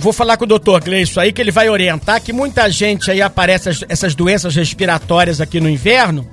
Vou 0.00 0.12
falar 0.12 0.36
com 0.36 0.44
o 0.44 0.46
doutor 0.46 0.80
Gleison 0.80 1.18
aí, 1.18 1.32
que 1.32 1.40
ele 1.42 1.50
vai 1.50 1.68
orientar 1.68 2.22
que 2.22 2.32
muita 2.32 2.70
gente 2.70 3.10
aí 3.10 3.20
aparece 3.20 3.68
as- 3.68 3.84
essas 3.88 4.14
doenças 4.14 4.54
respiratórias 4.54 5.40
aqui 5.40 5.58
no 5.58 5.68
inverno, 5.68 6.24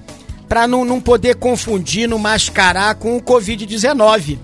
para 0.48 0.68
não, 0.68 0.86
não 0.86 1.02
poder 1.02 1.34
confundir, 1.38 2.08
não 2.08 2.20
mascarar 2.20 2.94
com 2.94 3.18
o 3.18 3.22
Covid-19. 3.24 4.38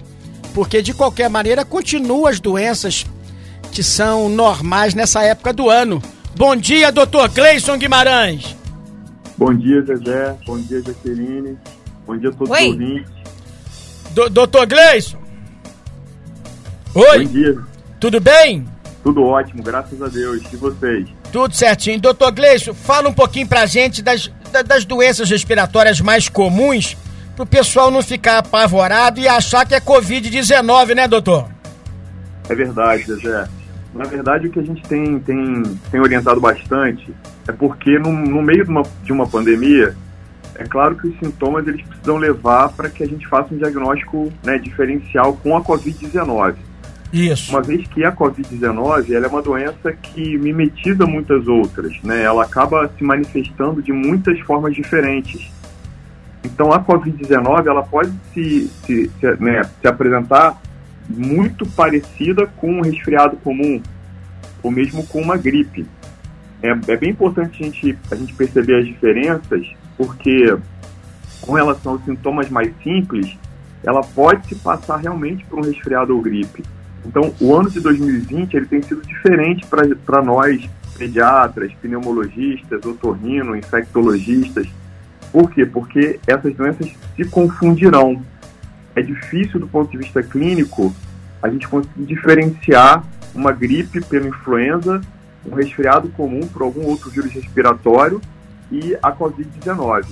Porque, 0.55 0.81
de 0.81 0.91
qualquer 0.91 1.29
maneira, 1.29 1.63
continuam 1.63 2.25
as 2.25 2.39
doenças 2.39 3.05
que 3.71 3.83
são 3.83 4.27
normais 4.27 4.95
nessa 4.95 5.21
época 5.21 5.53
do 5.53 5.69
ano. 5.69 6.01
Bom 6.35 6.55
dia, 6.55 6.91
doutor 6.91 7.29
Gleison 7.29 7.77
Guimarães. 7.77 8.55
Bom 9.37 9.53
dia, 9.53 9.83
Zezé. 9.83 10.35
Bom 10.47 10.57
dia, 10.61 10.81
Jaqueline. 10.81 11.59
Bom 12.07 12.17
dia 12.17 12.29
a 12.29 12.33
todos 12.33 12.49
Oi. 12.49 12.69
os 12.69 12.73
ouvintes. 12.73 13.11
Do, 14.15 14.29
doutor 14.31 14.65
Gleison. 14.65 15.19
Bom 16.91 17.01
Oi, 17.11 17.25
dia. 17.27 17.55
tudo 17.99 18.19
bem? 18.19 18.65
Tudo 19.03 19.23
ótimo, 19.23 19.63
graças 19.63 20.01
a 20.01 20.07
Deus. 20.07 20.41
E 20.51 20.55
vocês? 20.55 21.07
Tudo 21.31 21.53
certinho. 21.55 21.99
Doutor 21.99 22.31
Gleison, 22.31 22.73
fala 22.73 23.09
um 23.09 23.13
pouquinho 23.13 23.47
pra 23.47 23.65
gente 23.65 24.01
das, 24.01 24.31
da- 24.51 24.61
das 24.61 24.85
doenças 24.85 25.29
respiratórias 25.29 25.99
mais 26.01 26.29
comuns, 26.29 26.95
pro 27.35 27.45
pessoal 27.45 27.89
não 27.89 28.03
ficar 28.03 28.37
apavorado 28.39 29.19
e 29.19 29.27
achar 29.27 29.65
que 29.65 29.73
é 29.73 29.79
Covid-19, 29.81 30.93
né, 30.95 31.07
doutor? 31.07 31.47
É 32.47 32.53
verdade, 32.55 33.03
Zezé. 33.05 33.47
Na 33.93 34.05
verdade, 34.05 34.47
o 34.47 34.51
que 34.51 34.59
a 34.59 34.63
gente 34.63 34.81
tem, 34.83 35.19
tem, 35.19 35.63
tem 35.91 35.99
orientado 35.99 36.39
bastante 36.39 37.13
é 37.47 37.51
porque 37.51 37.97
no, 37.99 38.11
no 38.11 38.41
meio 38.41 38.63
de 38.63 38.69
uma, 38.69 38.83
de 39.03 39.11
uma 39.11 39.27
pandemia, 39.27 39.95
é 40.55 40.63
claro 40.63 40.95
que 40.95 41.07
os 41.07 41.19
sintomas 41.19 41.67
eles 41.67 41.81
precisam 41.85 42.17
levar 42.17 42.69
para 42.69 42.89
que 42.89 43.03
a 43.03 43.07
gente 43.07 43.27
faça 43.27 43.53
um 43.53 43.57
diagnóstico 43.57 44.31
né, 44.43 44.57
diferencial 44.59 45.33
com 45.41 45.57
a 45.57 45.61
Covid-19. 45.61 46.55
Isso. 47.11 47.51
Uma 47.51 47.61
vez 47.61 47.85
que 47.87 48.05
a 48.05 48.11
Covid-19 48.11 49.11
ela 49.11 49.25
é 49.25 49.29
uma 49.29 49.41
doença 49.41 49.91
que 49.91 50.37
mimetiza 50.37 51.05
muitas 51.05 51.47
outras, 51.47 52.01
né? 52.03 52.23
Ela 52.23 52.43
acaba 52.43 52.89
se 52.97 53.03
manifestando 53.03 53.81
de 53.81 53.91
muitas 53.91 54.39
formas 54.41 54.73
diferentes. 54.73 55.51
Então 56.43 56.71
a 56.71 56.83
Covid-19 56.83 57.67
ela 57.67 57.83
pode 57.83 58.11
se, 58.33 58.67
se, 58.85 59.11
se, 59.19 59.43
né, 59.43 59.61
se 59.81 59.87
apresentar 59.87 60.59
muito 61.09 61.65
parecida 61.65 62.47
com 62.57 62.79
um 62.79 62.81
resfriado 62.81 63.35
comum, 63.37 63.81
ou 64.63 64.71
mesmo 64.71 65.05
com 65.05 65.21
uma 65.21 65.35
gripe. 65.35 65.85
É, 66.63 66.69
é 66.69 66.95
bem 66.95 67.09
importante 67.09 67.61
a 67.61 67.65
gente, 67.65 67.97
a 68.09 68.15
gente 68.15 68.33
perceber 68.33 68.79
as 68.79 68.85
diferenças, 68.85 69.67
porque 69.97 70.55
com 71.41 71.53
relação 71.53 71.93
aos 71.93 72.05
sintomas 72.05 72.49
mais 72.49 72.71
simples, 72.81 73.35
ela 73.83 74.01
pode 74.01 74.47
se 74.47 74.55
passar 74.55 74.97
realmente 74.97 75.43
por 75.45 75.59
um 75.59 75.63
resfriado 75.63 76.15
ou 76.15 76.21
gripe. 76.21 76.63
Então, 77.05 77.33
o 77.39 77.55
ano 77.55 77.69
de 77.69 77.79
2020 77.79 78.55
ele 78.55 78.65
tem 78.65 78.81
sido 78.81 79.01
diferente 79.01 79.65
para 79.65 80.21
nós, 80.21 80.69
pediatras, 80.97 81.73
pneumologistas, 81.81 82.85
otorrino, 82.85 83.55
infectologistas. 83.55 84.67
Por 85.31 85.49
quê? 85.49 85.65
Porque 85.65 86.19
essas 86.27 86.53
doenças 86.53 86.91
se 87.15 87.25
confundirão. 87.25 88.21
É 88.95 89.01
difícil, 89.01 89.59
do 89.59 89.67
ponto 89.67 89.89
de 89.89 89.97
vista 89.97 90.21
clínico, 90.21 90.93
a 91.41 91.49
gente 91.49 91.67
conseguir 91.67 92.05
diferenciar 92.05 93.03
uma 93.33 93.51
gripe 93.51 94.01
pela 94.01 94.27
influenza, 94.27 95.01
um 95.45 95.55
resfriado 95.55 96.09
comum 96.09 96.41
por 96.41 96.61
algum 96.61 96.85
outro 96.85 97.09
vírus 97.09 97.31
respiratório 97.31 98.21
e 98.71 98.95
a 99.01 99.11
Covid-19. 99.11 100.05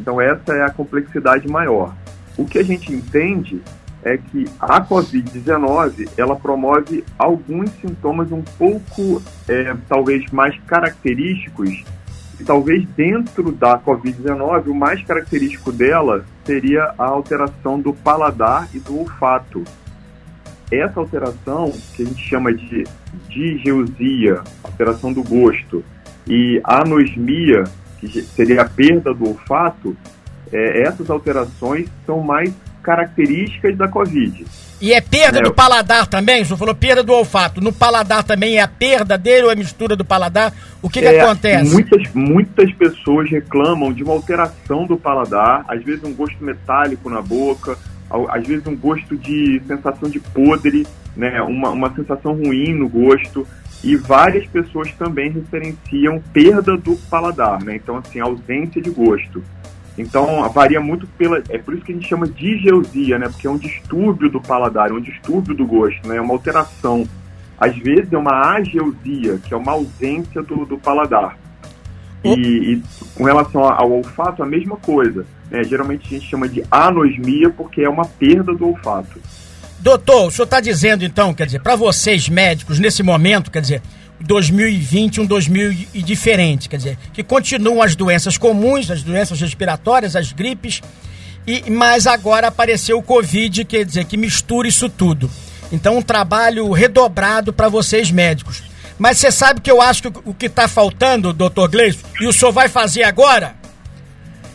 Então, 0.00 0.20
essa 0.20 0.52
é 0.54 0.64
a 0.64 0.70
complexidade 0.70 1.46
maior. 1.46 1.94
O 2.36 2.44
que 2.44 2.58
a 2.58 2.64
gente 2.64 2.92
entende 2.92 3.62
é 4.06 4.16
que 4.16 4.44
a 4.60 4.80
Covid-19 4.80 6.08
ela 6.16 6.36
promove 6.36 7.04
alguns 7.18 7.70
sintomas 7.80 8.30
um 8.30 8.42
pouco, 8.56 9.20
é, 9.48 9.74
talvez, 9.88 10.30
mais 10.30 10.56
característicos. 10.60 11.84
E 12.38 12.44
talvez 12.44 12.86
dentro 12.96 13.50
da 13.50 13.76
Covid-19, 13.80 14.68
o 14.68 14.74
mais 14.74 15.02
característico 15.02 15.72
dela 15.72 16.24
seria 16.44 16.94
a 16.96 17.04
alteração 17.04 17.80
do 17.80 17.92
paladar 17.92 18.68
e 18.72 18.78
do 18.78 19.00
olfato. 19.00 19.64
Essa 20.70 21.00
alteração, 21.00 21.72
que 21.96 22.02
a 22.02 22.06
gente 22.06 22.22
chama 22.22 22.54
de 22.54 22.84
digeusia, 23.28 24.42
alteração 24.62 25.12
do 25.12 25.24
gosto, 25.24 25.84
e 26.28 26.60
anosmia, 26.62 27.64
que 27.98 28.22
seria 28.22 28.62
a 28.62 28.68
perda 28.68 29.12
do 29.12 29.30
olfato, 29.30 29.96
é, 30.52 30.82
essas 30.82 31.10
alterações 31.10 31.88
são 32.04 32.20
mais 32.20 32.54
características 32.86 33.76
da 33.76 33.88
Covid. 33.88 34.46
E 34.80 34.92
é 34.92 35.00
perda 35.00 35.40
É, 35.40 35.42
do 35.42 35.52
paladar 35.52 36.06
também? 36.06 36.42
O 36.42 36.44
senhor 36.44 36.56
falou 36.58 36.74
perda 36.74 37.02
do 37.02 37.12
olfato. 37.12 37.60
No 37.60 37.72
paladar 37.72 38.22
também 38.22 38.58
é 38.58 38.62
a 38.62 38.68
perda 38.68 39.18
dele 39.18 39.46
ou 39.46 39.50
é 39.50 39.56
mistura 39.56 39.96
do 39.96 40.04
paladar? 40.04 40.52
O 40.80 40.88
que, 40.88 41.00
que 41.00 41.06
É, 41.06 41.20
acontece? 41.20 41.72
Muitas, 41.72 42.02
muitas 42.14 42.72
pessoas 42.74 43.28
reclamam 43.30 43.92
de 43.92 44.04
uma 44.04 44.12
alteração 44.12 44.86
do 44.86 44.96
paladar, 44.96 45.64
às 45.66 45.82
vezes 45.82 46.04
um 46.04 46.14
gosto 46.14 46.42
metálico 46.44 47.10
na 47.10 47.20
boca, 47.22 47.76
às 48.28 48.46
vezes 48.46 48.66
um 48.66 48.76
gosto 48.76 49.16
de 49.16 49.60
sensação 49.66 50.08
de 50.08 50.20
podre, 50.20 50.86
né, 51.16 51.40
uma, 51.42 51.70
uma 51.70 51.92
sensação 51.94 52.34
ruim 52.34 52.72
no 52.74 52.88
gosto. 52.88 53.46
E 53.84 53.94
várias 53.94 54.46
pessoas 54.46 54.90
também 54.98 55.30
referenciam 55.30 56.20
perda 56.32 56.76
do 56.76 56.96
paladar, 57.10 57.62
né? 57.62 57.76
Então, 57.76 57.98
assim, 57.98 58.18
ausência 58.18 58.80
de 58.82 58.90
gosto. 58.90 59.44
Então, 59.98 60.48
varia 60.50 60.80
muito 60.80 61.06
pela. 61.06 61.42
É 61.48 61.58
por 61.58 61.74
isso 61.74 61.84
que 61.84 61.92
a 61.92 61.94
gente 61.94 62.06
chama 62.06 62.26
de 62.26 62.56
digeusia, 62.56 63.18
né? 63.18 63.28
Porque 63.28 63.46
é 63.46 63.50
um 63.50 63.56
distúrbio 63.56 64.28
do 64.30 64.40
paladar, 64.40 64.90
é 64.90 64.92
um 64.92 65.00
distúrbio 65.00 65.54
do 65.54 65.66
gosto, 65.66 66.06
né? 66.06 66.16
É 66.16 66.20
uma 66.20 66.34
alteração. 66.34 67.06
Às 67.58 67.76
vezes 67.78 68.12
é 68.12 68.18
uma 68.18 68.54
ageusia, 68.56 69.38
que 69.42 69.54
é 69.54 69.56
uma 69.56 69.72
ausência 69.72 70.42
do, 70.42 70.66
do 70.66 70.76
paladar. 70.76 71.38
E, 72.22 72.30
e 72.72 72.82
com 73.14 73.24
relação 73.24 73.64
ao 73.64 73.90
olfato, 73.92 74.42
a 74.42 74.46
mesma 74.46 74.76
coisa. 74.76 75.24
né? 75.50 75.62
Geralmente 75.64 76.06
a 76.06 76.18
gente 76.18 76.28
chama 76.28 76.48
de 76.48 76.62
anosmia, 76.70 77.48
porque 77.50 77.82
é 77.82 77.88
uma 77.88 78.04
perda 78.04 78.52
do 78.52 78.68
olfato. 78.68 79.20
Doutor, 79.78 80.26
o 80.26 80.30
senhor 80.30 80.44
está 80.44 80.60
dizendo 80.60 81.04
então, 81.04 81.32
quer 81.32 81.46
dizer, 81.46 81.60
para 81.60 81.76
vocês 81.76 82.28
médicos, 82.28 82.78
nesse 82.78 83.02
momento, 83.02 83.50
quer 83.50 83.60
dizer, 83.60 83.82
2020, 84.20 85.20
um 85.20 85.26
2000 85.26 85.88
e 85.92 86.02
diferente, 86.02 86.68
quer 86.68 86.76
dizer, 86.76 86.98
que 87.12 87.22
continuam 87.22 87.82
as 87.82 87.94
doenças 87.94 88.38
comuns, 88.38 88.90
as 88.90 89.02
doenças 89.02 89.40
respiratórias, 89.40 90.16
as 90.16 90.32
gripes, 90.32 90.80
e 91.46 91.70
mas 91.70 92.06
agora 92.06 92.48
apareceu 92.48 92.98
o 92.98 93.02
Covid, 93.02 93.64
quer 93.64 93.84
dizer, 93.84 94.04
que 94.04 94.16
mistura 94.16 94.66
isso 94.66 94.88
tudo. 94.88 95.30
Então, 95.70 95.98
um 95.98 96.02
trabalho 96.02 96.70
redobrado 96.72 97.52
para 97.52 97.68
vocês 97.68 98.10
médicos. 98.10 98.62
Mas 98.98 99.18
você 99.18 99.30
sabe 99.30 99.60
que 99.60 99.70
eu 99.70 99.80
acho 99.80 100.02
que 100.02 100.18
o 100.24 100.32
que 100.32 100.46
está 100.46 100.66
faltando, 100.66 101.32
doutor 101.32 101.68
Gleison, 101.68 102.00
e 102.20 102.26
o 102.26 102.32
senhor 102.32 102.52
vai 102.52 102.68
fazer 102.68 103.02
agora, 103.02 103.54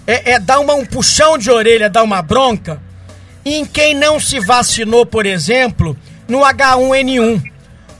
é, 0.07 0.31
é 0.31 0.39
dar 0.39 0.59
uma, 0.59 0.73
um 0.73 0.85
puxão 0.85 1.38
de 1.38 1.51
orelha, 1.51 1.89
dar 1.89 2.03
uma 2.03 2.22
bronca 2.22 2.81
em 3.45 3.66
quem 3.66 3.95
não 3.95 4.19
se 4.19 4.39
vacinou, 4.39 5.05
por 5.05 5.25
exemplo, 5.25 5.97
no 6.28 6.39
H1N1. 6.39 7.50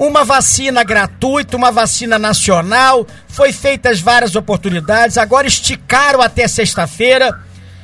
Uma 0.02 0.24
vacina 0.24 0.84
gratuita, 0.84 1.56
uma 1.56 1.72
vacina 1.72 2.18
nacional, 2.18 3.06
foi 3.28 3.54
feitas 3.54 4.02
várias 4.02 4.36
oportunidades, 4.36 5.16
agora 5.16 5.46
esticaram 5.46 6.24
até 6.24 6.48
sexta-feira 6.48 7.40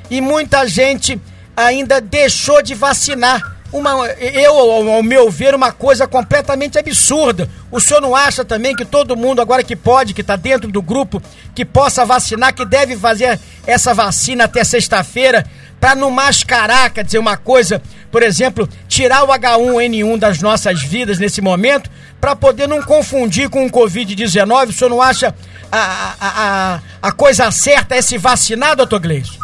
e 0.10 0.20
muita 0.20 0.68
gente 0.68 1.22
ainda 1.56 2.02
deixou 2.02 2.60
de 2.64 2.74
vacinar. 2.74 3.58
Uma, 3.72 4.08
eu, 4.08 4.52
ao, 4.52 5.04
meu 5.04 5.30
ver, 5.30 5.54
uma 5.54 5.72
coisa 5.72 6.08
completamente 6.08 6.80
absurda. 6.80 7.48
O 7.70 7.80
senhor 7.80 8.02
não 8.02 8.16
acha 8.16 8.44
também 8.44 8.76
que 8.76 8.84
todo 8.84 9.16
mundo, 9.16 9.40
agora 9.40 9.64
que 9.64 9.76
pode, 9.76 10.16
que 10.16 10.22
está 10.22 10.36
dentro 10.36 10.72
do 10.72 10.82
grupo, 10.82 11.22
que 11.54 11.64
possa 11.64 12.04
vacinar, 12.04 12.52
que 12.52 12.66
deve 12.66 12.98
fazer 12.98 13.40
essa 13.68 13.94
vacina 13.94 14.46
até 14.46 14.64
sexta-feira, 14.64 15.46
para 15.80 15.94
não 15.94 16.10
mascarar, 16.10 16.90
quer 16.90 17.04
dizer, 17.04 17.20
uma 17.20 17.38
coisa, 17.38 17.80
por 18.18 18.24
exemplo, 18.24 18.68
tirar 18.88 19.24
o 19.26 19.28
H1N1 19.28 20.18
das 20.18 20.42
nossas 20.42 20.82
vidas 20.82 21.20
nesse 21.20 21.40
momento, 21.40 21.88
para 22.20 22.36
poder 22.36 22.68
não 22.68 22.82
confundir 22.82 23.48
com 23.48 23.64
o 23.64 23.70
Covid-19? 23.70 24.70
O 24.70 24.74
senhor 24.74 24.90
não 24.90 25.00
acha 25.00 25.36
a, 25.72 25.78
a, 25.78 26.16
a, 26.20 26.82
a 27.00 27.12
coisa 27.12 27.52
certa 27.52 27.94
é 27.94 28.02
se 28.02 28.18
vacinar, 28.18 28.76
doutor 28.76 29.02
Gleison? 29.02 29.38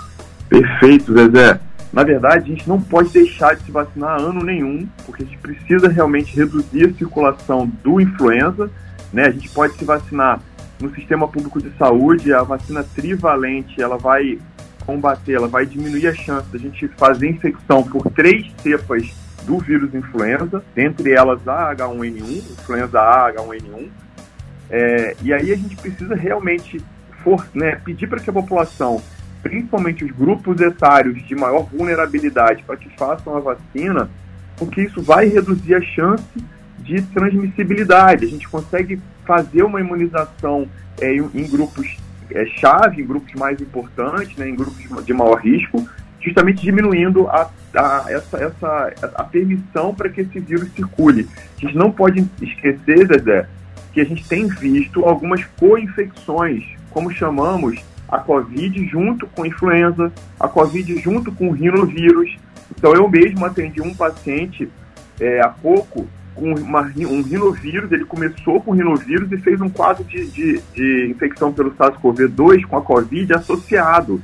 Perfeito, 0.50 1.13
Zezé. 1.13 1.59
Na 1.94 2.03
verdade, 2.03 2.51
a 2.51 2.56
gente 2.56 2.68
não 2.68 2.81
pode 2.81 3.09
deixar 3.09 3.56
de 3.56 3.63
se 3.63 3.71
vacinar 3.71 4.19
ano 4.19 4.44
nenhum, 4.44 4.88
porque 5.06 5.21
a 5.21 5.25
gente 5.27 5.38
precisa 5.38 5.88
realmente 5.88 6.36
reduzir 6.36 6.89
a 6.89 6.94
circulação 6.98 7.71
do 7.83 8.01
influenza. 8.01 8.71
Né? 9.13 9.27
A 9.27 9.31
gente 9.31 9.50
pode 9.50 9.77
se 9.77 9.86
vacinar 9.86 10.42
no 10.81 10.92
sistema 10.95 11.27
público 11.27 11.62
de 11.62 11.69
saúde, 11.77 12.33
a 12.33 12.42
vacina 12.42 12.83
trivalente, 12.83 13.80
ela 13.80 14.00
vai 14.00 14.39
combater, 14.85 15.33
ela 15.33 15.47
vai 15.47 15.65
diminuir 15.65 16.07
a 16.07 16.13
chance 16.13 16.47
da 16.50 16.57
gente 16.57 16.88
fazer 16.89 17.30
infecção 17.30 17.83
por 17.83 18.09
três 18.12 18.51
cepas 18.62 19.12
do 19.44 19.57
vírus 19.59 19.94
influenza, 19.94 20.63
dentre 20.74 21.12
elas 21.12 21.45
a 21.47 21.75
H1N1, 21.75 22.51
influenza 22.51 23.00
A, 23.00 23.33
H1N1. 23.33 23.89
É, 24.69 25.15
e 25.21 25.33
aí 25.33 25.51
a 25.51 25.56
gente 25.56 25.75
precisa 25.75 26.15
realmente 26.15 26.81
for, 27.24 27.45
né, 27.53 27.75
pedir 27.83 28.07
para 28.07 28.19
que 28.19 28.30
a 28.30 28.33
população 28.33 29.01
principalmente 29.44 30.06
os 30.06 30.12
grupos 30.12 30.59
etários 30.62 31.21
de 31.27 31.36
maior 31.36 31.63
vulnerabilidade, 31.63 32.63
para 32.63 32.77
que 32.77 32.89
façam 32.97 33.36
a 33.36 33.41
vacina, 33.41 34.09
porque 34.57 34.81
isso 34.81 35.01
vai 35.01 35.27
reduzir 35.27 35.75
a 35.75 35.81
chance 35.81 36.24
de 36.79 37.01
transmissibilidade. 37.01 38.25
A 38.25 38.29
gente 38.29 38.47
consegue 38.47 39.00
fazer 39.25 39.63
uma 39.63 39.81
imunização 39.81 40.68
é, 41.00 41.13
em, 41.13 41.47
grupos 41.50 41.97
é, 42.31 42.46
chave, 42.46 43.02
em 43.02 43.06
grupos 43.06 43.34
mais 43.34 43.60
importantes, 43.60 44.36
né, 44.38 44.50
em 44.50 44.56
grupos 44.56 45.06
de 45.06 45.14
maior 45.14 45.40
risco, 45.40 45.88
justamente 46.20 46.62
diminuindo 46.62 47.28
a, 47.28 47.50
a, 47.75 48.06
essa, 48.08 48.38
essa, 48.38 48.94
a 49.16 49.24
permissão 49.24 49.94
para 49.94 50.10
que 50.10 50.22
esse 50.22 50.40
vírus 50.40 50.72
circule. 50.74 51.28
A 51.58 51.60
gente 51.62 51.75
não 51.75 51.92
pode 51.92 52.28
esquecer, 52.42 53.08
Zezé, 53.08 53.48
que 53.92 54.02
a 54.02 54.06
gente 54.06 54.28
tem 54.28 54.48
visto 54.48 55.06
algumas 55.06 55.44
co-infecções, 55.60 56.64
como 56.90 57.12
chamamos 57.12 57.84
a 58.08 58.20
Covid 58.20 58.88
junto 58.88 59.28
com 59.28 59.44
a 59.44 59.48
influenza, 59.48 60.12
a 60.40 60.48
Covid 60.48 60.98
junto 61.00 61.31
com 61.31 61.50
o 61.50 61.52
rinovírus. 61.52 62.38
Então, 62.75 62.94
eu 62.94 63.08
mesmo 63.10 63.46
atendi 63.46 63.81
um 63.81 63.94
paciente 63.94 64.70
é, 65.20 65.42
há 65.42 65.50
pouco 65.50 66.08
com 66.35 66.53
uma, 66.53 66.81
um 66.81 67.21
rinovírus, 67.21 67.91
ele 67.91 68.06
começou 68.06 68.59
com 68.62 68.71
rinovírus 68.71 69.31
e 69.31 69.38
fez 69.38 69.62
um 69.62 69.69
quadro 69.69 70.03
de, 70.03 70.25
de, 70.27 70.62
de 70.74 71.07
infecção 71.12 71.53
pelo 71.53 71.71
SARS-CoV-2 71.75 72.65
com 72.65 72.77
a 72.77 72.81
Covid 72.81 73.33
associado. 73.33 74.21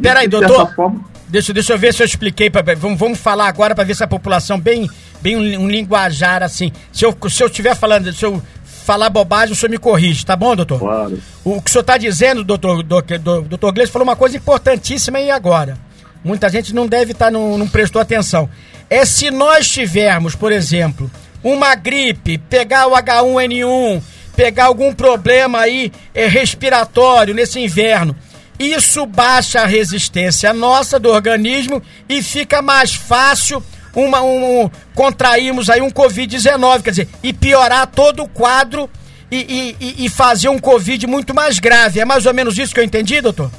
Peraí, 0.00 0.28
doutor. 0.28 0.74
Forma... 0.74 1.00
Deixa, 1.28 1.52
deixa 1.52 1.72
eu 1.72 1.78
ver 1.78 1.94
se 1.94 2.02
eu 2.02 2.06
expliquei. 2.06 2.50
Pra, 2.50 2.62
vamos, 2.74 2.98
vamos 2.98 3.18
falar 3.18 3.48
agora 3.48 3.74
para 3.74 3.84
ver 3.84 3.96
se 3.96 4.04
a 4.04 4.06
população, 4.06 4.60
bem, 4.60 4.88
bem 5.22 5.36
um, 5.36 5.62
um, 5.62 5.68
linguajar 5.68 6.42
assim. 6.42 6.70
Se 6.92 7.06
eu, 7.06 7.16
se 7.30 7.42
eu 7.42 7.46
estiver 7.46 7.74
falando, 7.74 8.12
se 8.12 8.24
eu 8.24 8.40
falar 8.64 9.08
bobagem, 9.08 9.52
o 9.52 9.56
senhor 9.56 9.70
me 9.70 9.78
corrige, 9.78 10.26
tá 10.26 10.36
bom, 10.36 10.54
doutor? 10.54 10.78
Claro. 10.78 11.18
O 11.42 11.62
que 11.62 11.70
o 11.70 11.72
senhor 11.72 11.80
está 11.82 11.96
dizendo, 11.96 12.44
doutor, 12.44 12.82
doutor, 12.82 13.42
doutor 13.42 13.72
Gleice, 13.72 13.90
falou 13.90 14.06
uma 14.06 14.16
coisa 14.16 14.36
importantíssima 14.36 15.20
e 15.20 15.30
agora? 15.30 15.78
Muita 16.22 16.48
gente 16.48 16.74
não 16.74 16.86
deve 16.86 17.12
estar, 17.12 17.26
tá, 17.26 17.30
não, 17.30 17.56
não 17.56 17.66
prestou 17.66 18.00
atenção. 18.00 18.48
É 18.92 19.06
se 19.06 19.30
nós 19.30 19.70
tivermos, 19.70 20.34
por 20.34 20.52
exemplo, 20.52 21.10
uma 21.42 21.74
gripe, 21.74 22.36
pegar 22.36 22.88
o 22.88 22.90
H1N1, 22.90 24.02
pegar 24.36 24.66
algum 24.66 24.92
problema 24.92 25.60
aí 25.60 25.90
é, 26.14 26.26
respiratório 26.26 27.32
nesse 27.32 27.58
inverno, 27.58 28.14
isso 28.58 29.06
baixa 29.06 29.62
a 29.62 29.66
resistência 29.66 30.52
nossa 30.52 31.00
do 31.00 31.08
organismo 31.08 31.82
e 32.06 32.22
fica 32.22 32.60
mais 32.60 32.92
fácil 32.92 33.62
uma, 33.96 34.20
um, 34.20 34.70
contrairmos 34.94 35.70
aí 35.70 35.80
um 35.80 35.90
Covid-19, 35.90 36.82
quer 36.82 36.90
dizer, 36.90 37.08
e 37.22 37.32
piorar 37.32 37.86
todo 37.86 38.24
o 38.24 38.28
quadro 38.28 38.90
e, 39.30 39.74
e, 39.80 40.04
e 40.04 40.08
fazer 40.10 40.50
um 40.50 40.58
Covid 40.58 41.06
muito 41.06 41.34
mais 41.34 41.58
grave. 41.58 41.98
É 41.98 42.04
mais 42.04 42.26
ou 42.26 42.34
menos 42.34 42.58
isso 42.58 42.74
que 42.74 42.80
eu 42.80 42.84
entendi, 42.84 43.22
doutor? 43.22 43.50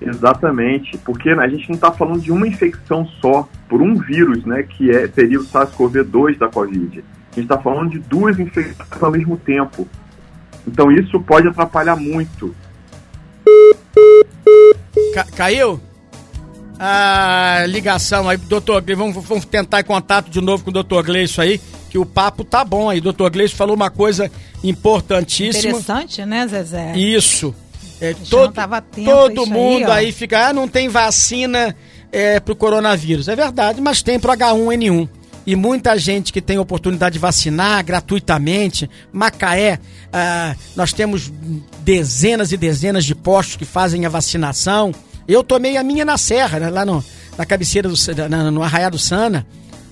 Exatamente, 0.00 0.96
porque 1.04 1.28
a 1.28 1.46
gente 1.46 1.68
não 1.68 1.74
está 1.74 1.92
falando 1.92 2.22
de 2.22 2.32
uma 2.32 2.48
infecção 2.48 3.06
só 3.20 3.46
por 3.72 3.80
um 3.80 3.94
vírus, 3.94 4.44
né, 4.44 4.64
que 4.64 4.90
é, 4.90 5.08
seria 5.08 5.40
o 5.40 5.46
SARS-CoV-2 5.46 6.36
da 6.36 6.46
Covid. 6.46 7.02
A 7.32 7.34
gente 7.34 7.44
está 7.44 7.56
falando 7.56 7.92
de 7.92 8.00
duas 8.00 8.38
infecções 8.38 9.02
ao 9.02 9.10
mesmo 9.10 9.38
tempo. 9.38 9.88
Então 10.68 10.92
isso 10.92 11.18
pode 11.22 11.48
atrapalhar 11.48 11.96
muito. 11.96 12.54
Ca 15.14 15.24
caiu? 15.34 15.80
A 16.78 17.64
ligação 17.66 18.28
aí, 18.28 18.36
doutor 18.36 18.84
vamos, 18.94 19.24
vamos 19.24 19.46
tentar 19.46 19.82
contato 19.84 20.28
de 20.28 20.42
novo 20.42 20.64
com 20.64 20.70
o 20.70 20.74
doutor 20.74 21.02
Gleison 21.02 21.40
aí, 21.40 21.58
que 21.88 21.96
o 21.96 22.04
papo 22.04 22.44
tá 22.44 22.62
bom 22.62 22.90
aí. 22.90 23.00
Doutor 23.00 23.30
Gleison 23.30 23.56
falou 23.56 23.74
uma 23.74 23.88
coisa 23.88 24.30
importantíssima. 24.62 25.78
Interessante, 25.78 26.26
né, 26.26 26.46
Zezé? 26.46 26.92
Isso. 26.94 27.54
É, 27.98 28.14
todo 28.28 28.52
todo 29.02 29.46
mundo 29.46 29.90
aí, 29.90 30.06
aí, 30.06 30.12
fica, 30.12 30.48
ah, 30.48 30.52
não 30.52 30.68
tem 30.68 30.90
vacina 30.90 31.74
é, 32.12 32.38
pro 32.38 32.54
coronavírus. 32.54 33.26
É 33.26 33.34
verdade, 33.34 33.80
mas 33.80 34.02
tem 34.02 34.20
pro 34.20 34.32
H1N1 34.32 35.08
e 35.46 35.56
muita 35.56 35.98
gente 35.98 36.32
que 36.32 36.40
tem 36.40 36.58
oportunidade 36.58 37.14
de 37.14 37.18
vacinar 37.18 37.84
gratuitamente. 37.84 38.88
Macaé, 39.12 39.80
ah, 40.12 40.54
nós 40.76 40.92
temos 40.92 41.32
dezenas 41.80 42.52
e 42.52 42.56
dezenas 42.56 43.04
de 43.04 43.14
postos 43.14 43.56
que 43.56 43.64
fazem 43.64 44.06
a 44.06 44.08
vacinação. 44.08 44.92
Eu 45.26 45.42
tomei 45.42 45.76
a 45.76 45.82
minha 45.82 46.04
na 46.04 46.16
Serra, 46.16 46.60
né, 46.60 46.70
lá 46.70 46.84
no, 46.84 47.04
na 47.36 47.46
cabeceira 47.46 47.88
do 47.88 47.96
na, 48.28 48.50
no 48.50 48.62
Arraiá 48.62 48.88
do 48.88 48.98
Sana. 48.98 49.46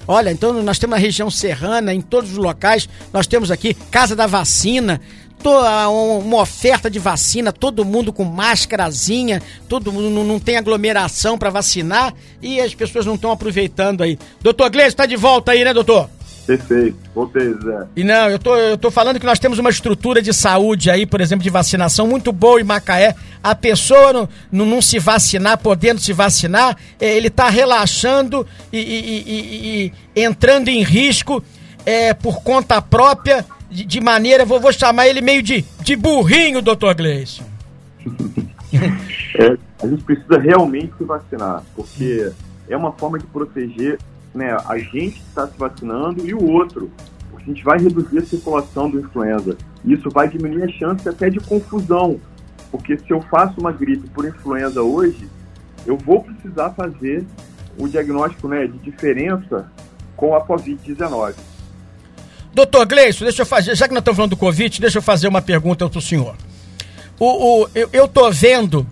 Olha, 0.06 0.31
então 0.31 0.62
nós 0.62 0.78
temos 0.78 0.96
a 0.96 1.00
região 1.00 1.31
serrana, 1.31 1.94
em 1.94 2.00
todos 2.00 2.32
os 2.32 2.37
locais, 2.37 2.88
nós 3.12 3.28
temos 3.28 3.50
aqui 3.50 3.75
Casa 3.75 4.16
da 4.16 4.26
Vacina, 4.26 5.00
uma 5.48 6.42
oferta 6.42 6.90
de 6.90 6.98
vacina, 6.98 7.52
todo 7.52 7.84
mundo 7.84 8.12
com 8.12 8.25
máscarazinha, 8.25 9.40
todo 9.69 9.92
mundo 9.92 10.25
não 10.25 10.38
tem 10.38 10.56
aglomeração 10.56 11.38
para 11.38 11.50
vacinar 11.50 12.12
e 12.42 12.60
as 12.60 12.75
pessoas 12.75 13.06
não 13.06 13.14
estão 13.14 13.31
aproveitando 13.31 14.02
aí. 14.02 14.19
Doutor 14.42 14.70
Gleison, 14.70 14.88
está 14.88 15.06
de 15.06 15.16
volta 15.16 15.52
aí, 15.52 15.64
né, 15.64 15.72
doutor? 15.72 16.08
Perfeito, 16.46 16.96
voltei, 17.14 17.54
Zé. 17.62 17.87
E 17.94 18.02
não, 18.02 18.28
eu 18.28 18.38
tô, 18.38 18.56
eu 18.56 18.76
tô 18.76 18.90
falando 18.90 19.20
que 19.20 19.26
nós 19.26 19.38
temos 19.38 19.60
uma 19.60 19.70
estrutura 19.70 20.20
de 20.20 20.32
saúde 20.32 20.90
aí, 20.90 21.06
por 21.06 21.20
exemplo, 21.20 21.44
de 21.44 21.50
vacinação 21.50 22.08
muito 22.08 22.32
boa 22.32 22.60
em 22.60 22.64
Macaé. 22.64 23.14
A 23.40 23.54
pessoa 23.54 24.12
não, 24.12 24.28
não, 24.50 24.66
não 24.66 24.82
se 24.82 24.98
vacinar, 24.98 25.58
podendo 25.58 26.00
se 26.00 26.12
vacinar, 26.12 26.76
é, 26.98 27.16
ele 27.16 27.28
está 27.28 27.48
relaxando 27.48 28.44
e, 28.72 28.78
e, 28.78 29.25
e, 29.26 29.92
e, 30.16 30.22
entrando 30.22 30.69
em 30.69 30.82
risco 30.82 31.40
é, 31.87 32.12
por 32.14 32.42
conta 32.42 32.82
própria 32.82 33.46
de, 33.70 33.84
de 33.84 34.00
maneira, 34.00 34.44
vou, 34.44 34.61
vou 34.61 34.72
chamar 34.72 35.06
ele 35.06 35.20
meio 35.20 35.43
de, 35.43 35.64
de 35.82 35.96
burrinho, 35.96 36.61
doutor 36.61 36.94
Gleison. 36.94 37.44
é, 39.38 39.56
a 39.82 39.87
gente 39.87 40.02
precisa 40.02 40.38
realmente 40.38 40.93
se 40.99 41.05
vacinar, 41.05 41.62
porque 41.75 42.31
é 42.69 42.76
uma 42.76 42.93
forma 42.93 43.19
de 43.19 43.26
proteger 43.26 43.99
né, 44.34 44.56
a 44.67 44.78
gente 44.78 45.20
que 45.20 45.28
está 45.28 45.46
se 45.46 45.58
vacinando 45.58 46.26
e 46.26 46.34
o 46.34 46.50
outro. 46.50 46.90
Porque 47.31 47.50
a 47.50 47.55
gente 47.55 47.64
vai 47.64 47.78
reduzir 47.78 48.19
a 48.19 48.26
circulação 48.26 48.90
do 48.90 49.00
influenza. 49.00 49.56
Isso 49.84 50.11
vai 50.11 50.28
diminuir 50.28 50.64
a 50.64 50.69
chance 50.69 51.08
até 51.08 51.31
de 51.31 51.40
confusão. 51.40 52.20
Porque 52.70 52.99
se 52.99 53.11
eu 53.11 53.20
faço 53.23 53.61
uma 53.61 53.73
gripe 53.73 54.08
por 54.11 54.25
influenza 54.25 54.82
hoje, 54.82 55.28
eu 55.87 55.96
vou 55.96 56.23
precisar 56.23 56.70
fazer 56.70 57.25
o 57.78 57.88
diagnóstico 57.88 58.46
né, 58.49 58.66
de 58.66 58.78
diferença 58.78 59.70
com 60.16 60.34
a 60.34 60.46
Covid-19. 60.46 61.34
Doutor 62.52 62.87
Gleison, 62.87 63.25
deixa 63.25 63.43
eu 63.43 63.47
fazer, 63.47 63.76
já 63.76 63.87
que 63.87 63.94
nós 63.94 64.00
estamos 64.00 64.17
falando 64.17 64.31
do 64.31 64.37
Covid, 64.37 64.81
deixa 64.81 64.99
eu 64.99 65.02
fazer 65.02 65.29
uma 65.29 65.41
pergunta 65.41 65.88
para 65.88 65.99
o 65.99 66.02
senhor. 66.02 66.35
O, 67.19 67.69
eu, 67.93 68.08
tô 68.08 68.31
vendo 68.31 68.87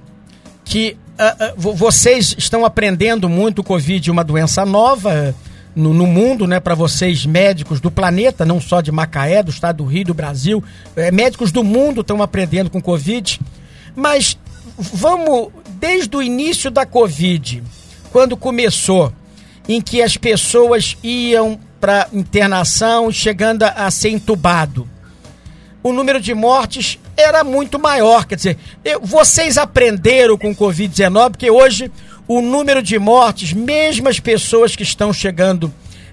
que 0.64 0.96
uh, 1.18 1.68
uh, 1.68 1.74
vocês 1.74 2.34
estão 2.36 2.64
aprendendo 2.64 3.28
muito 3.28 3.60
o 3.60 3.64
Covid, 3.64 4.10
uma 4.10 4.22
doença 4.22 4.66
nova 4.66 5.34
no, 5.74 5.94
no 5.94 6.06
mundo, 6.06 6.46
né, 6.46 6.60
para 6.60 6.74
vocês 6.74 7.24
médicos 7.24 7.80
do 7.80 7.90
planeta, 7.90 8.44
não 8.44 8.60
só 8.60 8.80
de 8.80 8.92
Macaé, 8.92 9.42
do 9.42 9.50
estado 9.50 9.78
do 9.78 9.84
Rio, 9.84 10.06
do 10.06 10.14
Brasil, 10.14 10.62
é, 10.94 11.10
médicos 11.10 11.50
do 11.50 11.64
mundo 11.64 12.02
estão 12.02 12.22
aprendendo 12.22 12.68
com 12.68 12.82
Covid. 12.82 13.40
Mas 13.96 14.38
vamos, 14.76 15.48
desde 15.80 16.14
o 16.16 16.22
início 16.22 16.70
da 16.70 16.84
Covid, 16.84 17.62
quando 18.12 18.36
começou, 18.36 19.12
em 19.68 19.80
que 19.80 20.02
as 20.02 20.16
pessoas 20.16 20.96
iam 21.02 21.58
para 21.80 22.08
internação, 22.12 23.10
chegando 23.10 23.62
a 23.62 23.90
ser 23.90 24.10
entubado. 24.10 24.88
O 25.82 25.92
número 25.92 26.20
de 26.20 26.34
mortes 26.34 26.98
era 27.16 27.44
muito 27.44 27.78
maior. 27.78 28.26
Quer 28.26 28.36
dizer, 28.36 28.58
eu, 28.84 29.00
vocês 29.00 29.56
aprenderam 29.56 30.36
com 30.36 30.50
o 30.50 30.56
Covid-19, 30.56 31.30
porque 31.30 31.50
hoje 31.50 31.90
o 32.26 32.40
número 32.40 32.82
de 32.82 32.98
mortes, 32.98 33.52
mesmo 33.52 34.08
as 34.08 34.20
pessoas 34.20 34.76
que 34.76 34.82
estão 34.82 35.12
chegando 35.12 35.72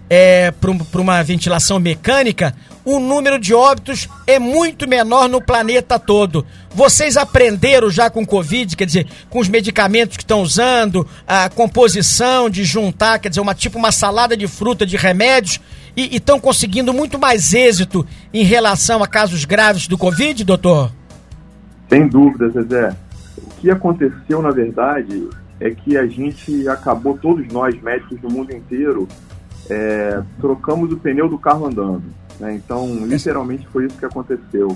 é, 0.09 0.51
para 0.51 1.01
uma 1.01 1.23
ventilação 1.23 1.79
mecânica, 1.79 2.55
o 2.85 2.99
número 2.99 3.39
de 3.39 3.53
óbitos 3.53 4.07
é 4.27 4.37
muito 4.37 4.87
menor 4.87 5.27
no 5.27 5.41
planeta 5.41 5.97
todo. 5.97 6.45
Vocês 6.69 7.17
aprenderam 7.17 7.89
já 7.89 8.09
com 8.09 8.25
Covid, 8.25 8.75
quer 8.77 8.85
dizer, 8.85 9.07
com 9.29 9.39
os 9.39 9.49
medicamentos 9.49 10.15
que 10.15 10.23
estão 10.23 10.41
usando, 10.41 11.05
a 11.27 11.49
composição 11.49 12.49
de 12.49 12.63
juntar, 12.63 13.17
quer 13.17 13.29
dizer, 13.29 13.41
uma 13.41 13.55
tipo 13.55 13.79
uma 13.79 13.91
salada 13.91 14.37
de 14.37 14.47
fruta, 14.47 14.85
de 14.85 14.95
remédios, 14.95 15.59
e 15.97 16.17
estão 16.17 16.39
conseguindo 16.39 16.93
muito 16.93 17.17
mais 17.17 17.53
êxito 17.53 18.05
em 18.33 18.43
relação 18.43 19.01
a 19.01 19.07
casos 19.07 19.45
graves 19.45 19.87
do 19.87 19.97
Covid, 19.97 20.43
doutor? 20.43 20.91
Sem 21.89 22.07
dúvida, 22.07 22.49
Zezé. 22.49 22.95
O 23.37 23.61
que 23.61 23.71
aconteceu, 23.71 24.41
na 24.41 24.51
verdade, 24.51 25.27
é 25.59 25.71
que 25.71 25.97
a 25.97 26.05
gente 26.05 26.67
acabou, 26.67 27.17
todos 27.17 27.47
nós, 27.47 27.81
médicos 27.81 28.19
do 28.19 28.29
mundo 28.29 28.53
inteiro, 28.53 29.07
é, 29.69 30.21
trocamos 30.39 30.91
o 30.91 30.97
pneu 30.97 31.29
do 31.29 31.39
carro 31.39 31.67
andando. 31.67 32.03
Né? 32.39 32.55
Então, 32.55 32.87
literalmente 33.05 33.67
foi 33.67 33.85
isso 33.85 33.97
que 33.97 34.05
aconteceu. 34.05 34.75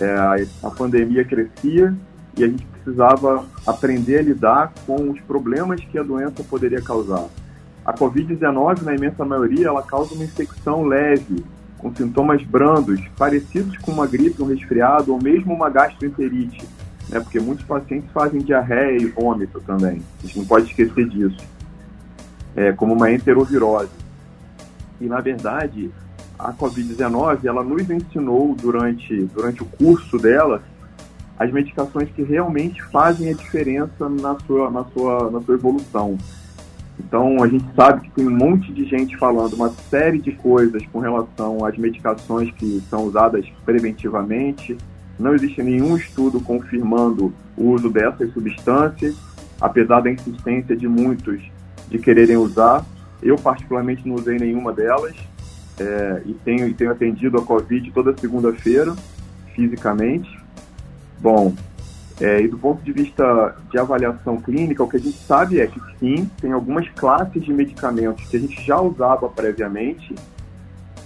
É, 0.00 0.46
a, 0.62 0.70
pandemia 0.70 1.24
crescia 1.24 1.94
e 2.36 2.42
a 2.42 2.48
gente 2.48 2.64
precisava 2.66 3.44
aprender 3.66 4.18
a 4.18 4.22
lidar 4.22 4.72
com 4.86 5.10
os 5.10 5.20
problemas 5.20 5.80
que 5.80 5.98
a 5.98 6.02
doença 6.02 6.42
poderia 6.42 6.80
causar. 6.80 7.26
A 7.84 7.92
Covid-19, 7.92 8.82
na 8.82 8.94
imensa 8.94 9.24
maioria, 9.24 9.68
ela 9.68 9.82
causa 9.82 10.14
uma 10.14 10.24
infecção 10.24 10.84
leve, 10.84 11.44
com 11.78 11.94
sintomas 11.94 12.42
brandos, 12.44 13.00
parecidos 13.18 13.76
com 13.78 13.90
uma 13.90 14.06
gripe, 14.06 14.40
um 14.40 14.46
resfriado 14.46 15.12
ou 15.12 15.20
mesmo 15.20 15.52
uma 15.52 15.68
gastroenterite, 15.68 16.66
né? 17.08 17.18
porque 17.20 17.40
muitos 17.40 17.64
pacientes 17.64 18.08
fazem 18.12 18.40
diarreia 18.40 19.02
e 19.02 19.06
vômito 19.06 19.60
também. 19.60 20.00
A 20.22 20.26
gente 20.26 20.38
não 20.38 20.46
pode 20.46 20.66
esquecer 20.66 21.08
disso. 21.08 21.44
É, 22.54 22.70
como 22.72 22.94
uma 22.94 23.10
enterovirose. 23.10 23.90
E, 25.00 25.06
na 25.06 25.20
verdade, 25.20 25.90
a 26.42 26.52
Covid-19, 26.52 27.44
ela 27.44 27.62
nos 27.62 27.88
ensinou 27.88 28.54
durante, 28.54 29.24
durante 29.26 29.62
o 29.62 29.66
curso 29.66 30.18
dela 30.18 30.62
as 31.38 31.50
medicações 31.52 32.08
que 32.10 32.22
realmente 32.22 32.82
fazem 32.84 33.30
a 33.30 33.32
diferença 33.32 34.08
na 34.08 34.38
sua, 34.40 34.70
na 34.70 34.84
sua, 34.84 35.30
na 35.30 35.40
sua 35.40 35.54
evolução. 35.54 36.18
Então, 36.98 37.42
a 37.42 37.48
gente 37.48 37.64
sabe 37.74 38.02
que 38.02 38.10
tem 38.10 38.28
um 38.28 38.36
monte 38.36 38.72
de 38.72 38.84
gente 38.84 39.16
falando 39.16 39.54
uma 39.54 39.70
série 39.70 40.18
de 40.18 40.32
coisas 40.32 40.84
com 40.92 40.98
relação 41.00 41.64
às 41.64 41.76
medicações 41.76 42.50
que 42.52 42.82
são 42.88 43.04
usadas 43.04 43.46
preventivamente. 43.64 44.76
Não 45.18 45.34
existe 45.34 45.62
nenhum 45.62 45.96
estudo 45.96 46.40
confirmando 46.40 47.32
o 47.56 47.70
uso 47.70 47.88
dessas 47.88 48.32
substâncias, 48.32 49.16
apesar 49.60 50.00
da 50.00 50.10
insistência 50.10 50.76
de 50.76 50.86
muitos 50.86 51.40
de 51.88 51.98
quererem 51.98 52.36
usar. 52.36 52.84
Eu, 53.22 53.36
particularmente, 53.36 54.06
não 54.06 54.16
usei 54.16 54.38
nenhuma 54.38 54.72
delas 54.72 55.14
é, 55.82 56.22
e 56.26 56.34
tenho, 56.34 56.72
tenho 56.74 56.92
atendido 56.92 57.38
a 57.38 57.42
Covid 57.44 57.90
toda 57.92 58.16
segunda-feira, 58.16 58.94
fisicamente. 59.54 60.38
Bom, 61.18 61.54
é, 62.20 62.40
e 62.40 62.48
do 62.48 62.56
ponto 62.58 62.82
de 62.82 62.92
vista 62.92 63.56
de 63.70 63.78
avaliação 63.78 64.40
clínica, 64.40 64.82
o 64.82 64.88
que 64.88 64.96
a 64.96 65.00
gente 65.00 65.18
sabe 65.18 65.60
é 65.60 65.66
que 65.66 65.80
sim, 65.98 66.30
tem 66.40 66.52
algumas 66.52 66.88
classes 66.90 67.44
de 67.44 67.52
medicamentos 67.52 68.28
que 68.28 68.36
a 68.36 68.40
gente 68.40 68.64
já 68.64 68.80
usava 68.80 69.28
previamente 69.28 70.14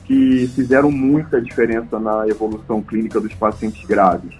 que 0.04 0.46
fizeram 0.54 0.90
muita 0.90 1.40
diferença 1.40 1.98
na 1.98 2.28
evolução 2.28 2.80
clínica 2.80 3.20
dos 3.20 3.34
pacientes 3.34 3.84
graves. 3.84 4.36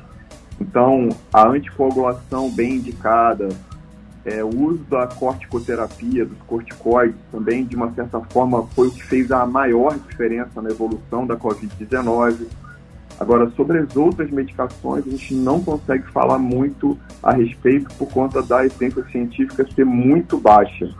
Então, 0.60 1.08
a 1.32 1.48
anticoagulação 1.48 2.50
bem 2.50 2.76
indicada, 2.76 3.48
é, 4.26 4.44
o 4.44 4.48
uso 4.48 4.84
da 4.90 5.06
corticoterapia, 5.06 6.26
dos 6.26 6.38
corticoides, 6.46 7.16
também, 7.32 7.64
de 7.64 7.76
uma 7.76 7.90
certa 7.92 8.20
forma, 8.20 8.66
foi 8.74 8.88
o 8.88 8.90
que 8.90 9.02
fez 9.02 9.32
a 9.32 9.46
maior 9.46 9.96
diferença 9.96 10.60
na 10.60 10.68
evolução 10.68 11.26
da 11.26 11.36
Covid-19 11.36 12.46
Agora, 13.18 13.50
sobre 13.56 13.78
as 13.78 13.96
outras 13.96 14.30
medicações, 14.30 15.06
a 15.06 15.10
gente 15.10 15.34
não 15.34 15.62
consegue 15.62 16.06
falar 16.12 16.38
muito 16.38 16.98
a 17.22 17.32
respeito 17.32 17.92
por 17.94 18.08
conta 18.08 18.42
da 18.42 18.64
essência 18.66 19.02
científica 19.06 19.66
ser 19.74 19.86
muito 19.86 20.38
baixa. 20.38 20.94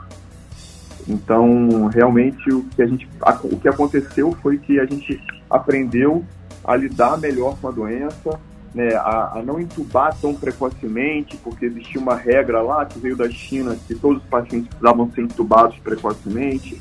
Então, 1.07 1.87
realmente, 1.87 2.51
o 2.51 2.63
que, 2.63 2.81
a 2.81 2.87
gente, 2.87 3.07
o 3.43 3.57
que 3.57 3.69
aconteceu 3.69 4.31
foi 4.41 4.57
que 4.57 4.79
a 4.79 4.85
gente 4.85 5.21
aprendeu 5.49 6.25
a 6.63 6.75
lidar 6.75 7.17
melhor 7.17 7.55
com 7.61 7.67
a 7.67 7.71
doença, 7.71 8.39
né, 8.77 8.93
a, 8.93 9.39
a, 9.39 9.43
não 9.43 9.59
entubar 9.59 10.15
tão 10.21 10.35
precocemente, 10.35 11.35
porque 11.37 11.65
existia 11.65 11.99
uma 11.99 12.15
regra 12.15 12.61
lá 12.61 12.85
que 12.85 12.99
veio 12.99 13.17
da 13.17 13.27
China 13.27 13.75
que 13.87 13.95
todos 13.95 14.21
os 14.21 14.29
pacientes 14.29 14.69
precisavam 14.69 15.11
ser 15.13 15.21
entubados 15.21 15.79
precocemente, 15.79 16.79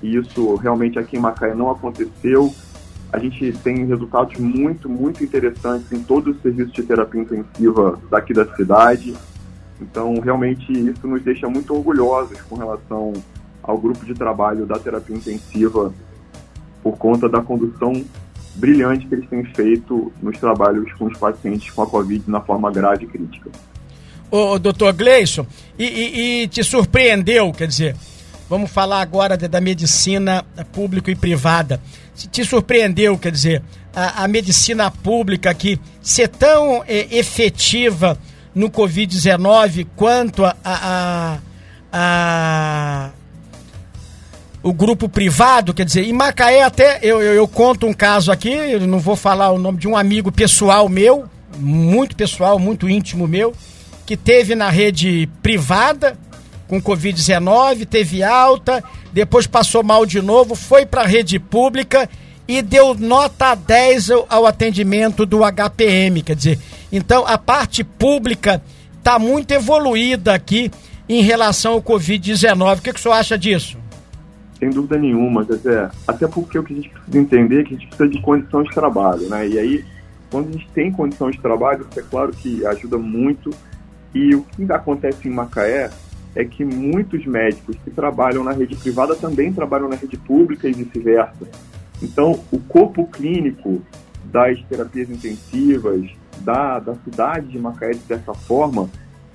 e 0.00 0.16
isso 0.16 0.54
realmente 0.54 1.00
aqui 1.00 1.16
em 1.16 1.20
Macaé 1.20 1.52
não 1.52 1.68
aconteceu. 1.68 2.54
A 3.12 3.18
gente 3.18 3.52
tem 3.58 3.84
resultados 3.84 4.38
muito, 4.38 4.88
muito 4.88 5.24
interessantes 5.24 5.90
em 5.90 6.00
todos 6.04 6.36
os 6.36 6.42
serviços 6.42 6.72
de 6.72 6.84
terapia 6.84 7.20
intensiva 7.20 7.98
daqui 8.08 8.32
da 8.32 8.46
cidade. 8.54 9.14
Então, 9.80 10.14
realmente, 10.20 10.72
isso 10.72 11.08
nos 11.08 11.22
deixa 11.22 11.48
muito 11.48 11.74
orgulhosos 11.74 12.40
com 12.42 12.54
relação 12.54 13.12
ao 13.60 13.76
grupo 13.76 14.06
de 14.06 14.14
trabalho 14.14 14.64
da 14.64 14.78
terapia 14.78 15.16
intensiva, 15.16 15.92
por 16.82 16.96
conta 16.96 17.28
da 17.28 17.42
condução 17.42 17.92
brilhante 18.54 19.06
que 19.06 19.14
eles 19.14 19.28
têm 19.28 19.44
feito 19.44 20.12
nos 20.22 20.38
trabalhos 20.38 20.92
com 20.94 21.06
os 21.06 21.18
pacientes 21.18 21.70
com 21.70 21.82
a 21.82 21.86
Covid 21.86 22.24
na 22.28 22.40
forma 22.40 22.70
grave 22.70 23.04
e 23.04 23.08
crítica. 23.08 23.50
Ô, 24.30 24.58
doutor 24.58 24.92
Gleison, 24.94 25.46
e, 25.78 25.84
e, 25.84 26.42
e 26.42 26.48
te 26.48 26.64
surpreendeu, 26.64 27.52
quer 27.52 27.68
dizer, 27.68 27.96
Vamos 28.52 28.70
falar 28.70 29.00
agora 29.00 29.34
da 29.34 29.62
medicina 29.62 30.44
pública 30.74 31.10
e 31.10 31.14
privada. 31.14 31.80
Te 32.14 32.44
surpreendeu, 32.44 33.16
quer 33.16 33.32
dizer, 33.32 33.62
a, 33.94 34.24
a 34.24 34.28
medicina 34.28 34.90
pública 34.90 35.48
aqui 35.48 35.80
ser 36.02 36.28
tão 36.28 36.84
é, 36.86 37.16
efetiva 37.16 38.18
no 38.54 38.70
Covid-19 38.70 39.86
quanto 39.96 40.44
a, 40.44 40.54
a, 40.62 41.38
a, 41.90 43.10
o 44.62 44.72
grupo 44.72 45.08
privado, 45.08 45.74
quer 45.74 45.84
dizer, 45.84 46.04
em 46.04 46.12
Macaé 46.12 46.62
até, 46.62 47.00
eu, 47.02 47.20
eu, 47.20 47.34
eu, 47.34 47.48
conto 47.48 47.86
um 47.86 47.92
caso 47.92 48.30
aqui, 48.30 48.50
eu 48.50 48.86
não 48.86 49.00
vou 49.00 49.16
falar 49.16 49.50
o 49.50 49.58
nome 49.58 49.78
de 49.78 49.88
um 49.88 49.96
amigo 49.96 50.30
pessoal 50.30 50.88
meu, 50.88 51.24
muito 51.58 52.14
pessoal, 52.14 52.58
muito 52.58 52.88
íntimo 52.88 53.26
meu, 53.26 53.52
que 54.06 54.16
teve 54.16 54.54
na 54.54 54.70
rede 54.70 55.28
privada, 55.42 56.16
com 56.68 56.80
Covid-19, 56.80 57.86
teve 57.86 58.22
alta, 58.22 58.82
depois 59.12 59.46
passou 59.46 59.82
mal 59.82 60.06
de 60.06 60.22
novo, 60.22 60.54
foi 60.54 60.86
para 60.86 61.02
a 61.02 61.06
rede 61.06 61.38
pública 61.38 62.08
e 62.46 62.62
deu 62.62 62.94
nota 62.94 63.54
10 63.54 64.10
ao 64.28 64.46
atendimento 64.46 65.26
do 65.26 65.40
HPM. 65.40 66.22
Quer 66.22 66.36
dizer, 66.36 66.58
então 66.90 67.26
a 67.26 67.36
parte 67.36 67.82
pública 67.82 68.62
está 68.98 69.18
muito 69.18 69.50
evoluída 69.52 70.32
aqui 70.32 70.70
em 71.08 71.20
relação 71.20 71.74
ao 71.74 71.82
Covid-19. 71.82 72.78
O 72.78 72.82
que, 72.82 72.92
que 72.92 72.98
o 72.98 73.02
senhor 73.02 73.14
acha 73.14 73.36
disso? 73.36 73.81
Sem 74.62 74.70
dúvida 74.70 74.96
nenhuma, 74.96 75.42
Zé. 75.42 75.90
Até 76.06 76.28
porque 76.28 76.56
o 76.56 76.62
que 76.62 76.72
a 76.72 76.76
gente 76.76 76.88
precisa 76.88 77.18
entender 77.18 77.62
é 77.62 77.64
que 77.64 77.74
a 77.74 77.78
gente 77.78 77.88
precisa 77.88 78.08
de 78.08 78.22
condição 78.22 78.62
de 78.62 78.70
trabalho, 78.70 79.28
né? 79.28 79.48
E 79.48 79.58
aí, 79.58 79.84
quando 80.30 80.50
a 80.50 80.52
gente 80.52 80.70
tem 80.70 80.92
condição 80.92 81.32
de 81.32 81.40
trabalho, 81.40 81.84
é 81.96 82.00
claro 82.00 82.30
que 82.30 82.64
ajuda 82.64 82.96
muito. 82.96 83.50
E 84.14 84.36
o 84.36 84.42
que 84.42 84.72
acontece 84.72 85.26
em 85.26 85.32
Macaé 85.32 85.90
é 86.36 86.44
que 86.44 86.64
muitos 86.64 87.26
médicos 87.26 87.74
que 87.82 87.90
trabalham 87.90 88.44
na 88.44 88.52
rede 88.52 88.76
privada 88.76 89.16
também 89.16 89.52
trabalham 89.52 89.88
na 89.88 89.96
rede 89.96 90.16
pública 90.16 90.68
e 90.68 90.72
vice-versa. 90.72 91.48
Então, 92.00 92.38
o 92.52 92.60
corpo 92.60 93.04
clínico 93.08 93.82
das 94.26 94.62
terapias 94.68 95.10
intensivas, 95.10 96.08
da, 96.38 96.78
da 96.78 96.94
cidade 96.94 97.48
de 97.48 97.58
Macaé, 97.58 97.94
de 97.94 98.06
certa 98.06 98.32
forma, 98.32 98.88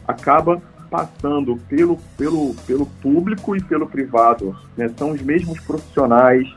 acaba 0.08 0.62
passando 0.90 1.58
pelo, 1.68 1.98
pelo, 2.18 2.54
pelo 2.66 2.86
público 2.86 3.56
e 3.56 3.62
pelo 3.62 3.88
privado. 3.88 4.56
Né? 4.76 4.90
São 4.98 5.12
os 5.12 5.22
mesmos 5.22 5.60
profissionais, 5.60 6.48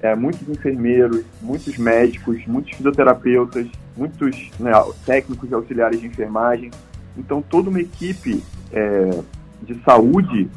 é, 0.00 0.14
muitos 0.14 0.48
enfermeiros, 0.48 1.24
muitos 1.40 1.76
médicos, 1.78 2.44
muitos 2.46 2.76
fisioterapeutas, 2.76 3.66
muitos 3.96 4.50
né, 4.58 4.72
técnicos 5.04 5.50
e 5.50 5.54
auxiliares 5.54 6.00
de 6.00 6.06
enfermagem. 6.06 6.70
Então, 7.16 7.42
toda 7.42 7.70
uma 7.70 7.80
equipe 7.80 8.42
é, 8.72 9.22
de 9.62 9.78
saúde 9.84 10.48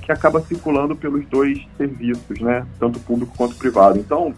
que 0.00 0.12
acaba 0.12 0.40
circulando 0.40 0.94
pelos 0.94 1.24
dois 1.26 1.66
serviços, 1.76 2.38
né? 2.40 2.66
Tanto 2.78 3.00
público 3.00 3.34
quanto 3.36 3.56
privado. 3.56 3.98
Então, 3.98 4.34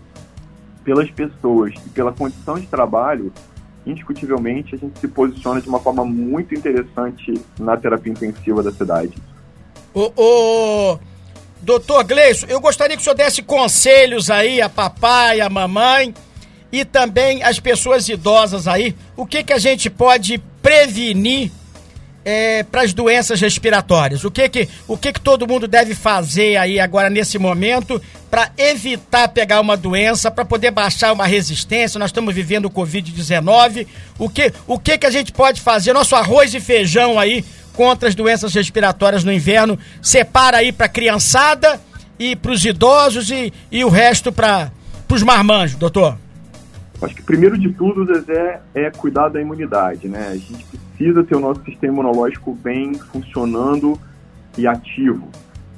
pelas 0.85 1.11
pessoas 1.11 1.75
e 1.85 1.88
pela 1.91 2.12
condição 2.12 2.55
de 2.55 2.67
trabalho, 2.67 3.33
indiscutivelmente 3.87 4.75
a 4.75 4.78
gente 4.78 4.99
se 4.99 5.09
posiciona 5.09 5.61
de 5.61 5.69
uma 5.69 5.78
forma 5.78 6.05
muito 6.05 6.55
interessante 6.55 7.33
na 7.59 7.76
terapia 7.76 8.12
intensiva 8.12 8.62
da 8.62 8.73
cidade. 8.73 9.14
O 9.95 10.99
doutor 11.62 12.05
Gleison, 12.05 12.47
eu 12.49 12.61
gostaria 12.61 12.97
que 12.97 13.00
o 13.00 13.05
senhor 13.05 13.16
desse 13.16 13.43
conselhos 13.43 14.31
aí 14.31 14.61
a 14.61 14.69
papai, 14.69 15.40
a 15.40 15.49
mamãe 15.49 16.12
e 16.71 16.85
também 16.85 17.43
as 17.43 17.59
pessoas 17.59 18.09
idosas 18.09 18.69
aí. 18.69 18.95
O 19.16 19.25
que, 19.25 19.43
que 19.43 19.52
a 19.52 19.59
gente 19.59 19.88
pode 19.88 20.38
prevenir 20.61 21.50
é, 22.28 22.64
para 22.64 22.83
as 22.83 22.92
doenças 22.92 23.40
respiratórias? 23.40 24.25
O 24.25 24.30
que 24.33 24.49
que, 24.49 24.68
o 24.88 24.99
que 24.99 25.12
que 25.12 25.21
todo 25.21 25.47
mundo 25.47 25.68
deve 25.68 25.95
fazer 25.95 26.56
aí 26.56 26.80
agora 26.80 27.09
nesse 27.09 27.38
momento 27.38 28.02
para 28.28 28.50
evitar 28.59 29.28
pegar 29.28 29.61
uma 29.61 29.76
doença, 29.76 30.28
para 30.28 30.45
poder 30.45 30.73
baixar 30.73 31.12
uma 31.12 31.25
resistência? 31.25 32.00
Nós 32.00 32.09
estamos 32.11 32.35
vivendo 32.35 32.64
o 32.64 32.71
Covid-19. 32.71 33.87
O 34.18 34.28
que, 34.28 34.52
o 34.66 34.76
que 34.76 34.99
que 34.99 35.06
a 35.06 35.11
gente 35.11 35.30
pode 35.30 35.61
fazer? 35.61 35.92
Nosso 35.92 36.16
arroz 36.16 36.52
e 36.52 36.59
feijão 36.59 37.16
aí 37.16 37.45
contra 37.73 38.09
as 38.09 38.14
doenças 38.16 38.52
respiratórias 38.52 39.23
no 39.23 39.33
inverno, 39.33 39.78
separa 40.02 40.56
aí 40.56 40.73
para 40.73 40.88
criançada 40.88 41.80
e 42.18 42.35
para 42.35 42.50
os 42.50 42.64
idosos 42.64 43.30
e, 43.30 43.52
e 43.71 43.85
o 43.85 43.88
resto 43.88 44.33
para 44.33 44.73
os 45.09 45.23
marmanjos, 45.23 45.78
doutor? 45.78 46.18
Acho 47.00 47.14
que 47.14 47.23
primeiro 47.23 47.56
de 47.56 47.71
tudo, 47.75 48.06
Zezé, 48.06 48.61
é 48.75 48.90
cuidar 48.90 49.28
da 49.28 49.40
imunidade, 49.40 50.09
né? 50.09 50.28
A 50.30 50.37
gente 50.37 50.64
precisa 50.97 51.23
ter 51.23 51.37
o 51.37 51.41
nosso 51.41 51.62
sistema 51.65 51.93
imunológico 51.93 52.55
bem 52.55 52.95
funcionando 52.95 53.99
e 54.57 54.67
ativo. 54.67 55.29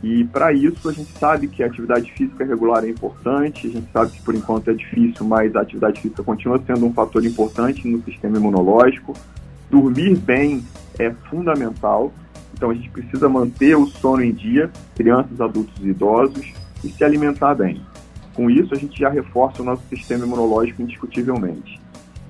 E 0.01 0.25
para 0.25 0.53
isso 0.53 0.89
a 0.89 0.93
gente 0.93 1.11
sabe 1.19 1.49
que 1.49 1.63
a 1.63 1.67
atividade 1.67 2.13
física 2.13 2.45
regular 2.45 2.85
é 2.85 2.89
importante, 2.89 3.67
a 3.67 3.71
gente 3.71 3.91
sabe 3.93 4.13
que 4.13 4.23
por 4.23 4.35
enquanto 4.35 4.71
é 4.71 4.75
difícil, 4.75 5.27
mas 5.27 5.57
a 5.57 5.61
atividade 5.61 6.01
física 6.01 6.23
continua 6.23 6.63
sendo 6.65 6.87
um 6.87 6.93
fator 6.93 7.25
importante 7.25 7.87
no 7.89 8.01
sistema 8.05 8.37
imunológico. 8.37 9.13
Dormir 9.69 10.17
bem 10.17 10.63
é 10.99 11.11
fundamental, 11.29 12.13
então 12.55 12.71
a 12.71 12.75
gente 12.75 12.89
precisa 12.91 13.29
manter 13.29 13.77
o 13.77 13.87
sono 13.87 14.23
em 14.23 14.33
dia, 14.33 14.71
crianças, 14.95 15.41
adultos 15.41 15.75
e 15.83 15.89
idosos, 15.89 16.47
e 16.85 16.89
se 16.89 17.03
alimentar 17.03 17.57
bem. 17.57 17.81
Com 18.35 18.49
isso, 18.49 18.73
a 18.73 18.77
gente 18.77 18.97
já 19.01 19.09
reforça 19.09 19.63
o 19.63 19.65
nosso 19.65 19.83
sistema 19.89 20.25
imunológico 20.25 20.81
indiscutivelmente. 20.81 21.81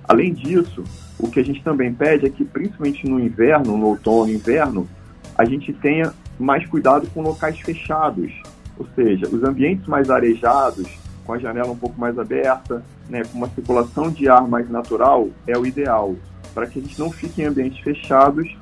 Além 0.05 0.33
disso, 0.33 0.83
o 1.19 1.29
que 1.29 1.41
a 1.41 1.45
gente 1.45 1.63
também 1.63 1.93
pede 1.93 2.27
é 2.27 2.31
que, 2.31 2.45
principalmente 2.45 3.07
no 3.09 3.19
inverno, 3.19 3.77
no 3.77 3.87
outono 3.87 4.31
inverno, 4.31 4.89
a 5.37 5.45
gente 5.45 5.73
tenha 5.73 6.13
mais 6.39 6.67
cuidado 6.67 7.09
com 7.13 7.23
locais 7.23 7.59
fechados, 7.61 8.33
ou 8.79 8.87
seja, 8.95 9.27
os 9.27 9.43
ambientes 9.43 9.87
mais 9.87 10.09
arejados, 10.11 10.87
com 11.25 11.33
a 11.33 11.39
janela 11.39 11.71
um 11.71 11.77
pouco 11.77 12.01
mais 12.01 12.19
aberta, 12.19 12.83
né, 13.09 13.23
com 13.25 13.39
uma 13.39 13.49
circulação 13.49 14.11
de 14.11 14.29
ar 14.29 14.47
mais 14.47 14.71
natural, 14.71 15.29
é 15.47 15.59
o 15.59 15.67
ideal, 15.67 16.15
para 16.55 16.67
que 16.67 16.79
a 16.79 16.83
gente 16.83 16.99
não 16.99 17.11
fique 17.11 17.43
em 17.43 17.47
ambientes 17.47 17.81
fechados 17.81 18.57